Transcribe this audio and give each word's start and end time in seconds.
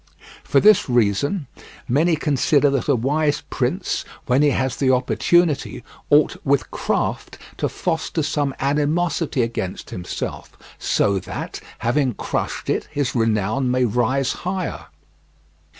For 0.43 0.59
this 0.59 0.89
reason 0.89 1.45
many 1.87 2.15
consider 2.15 2.71
that 2.71 2.87
a 2.87 2.95
wise 2.95 3.43
prince, 3.51 4.03
when 4.25 4.41
he 4.41 4.49
has 4.49 4.75
the 4.77 4.89
opportunity, 4.89 5.83
ought 6.09 6.37
with 6.43 6.71
craft 6.71 7.37
to 7.57 7.69
foster 7.69 8.23
some 8.23 8.55
animosity 8.59 9.43
against 9.43 9.91
himself, 9.91 10.57
so 10.79 11.19
that, 11.19 11.59
having 11.85 12.15
crushed 12.15 12.67
it, 12.67 12.87
his 12.89 13.13
renown 13.13 13.69
may 13.69 13.85
rise 13.85 14.31
higher. 14.41 14.87